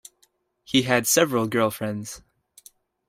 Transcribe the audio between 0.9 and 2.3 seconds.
several girlfriends.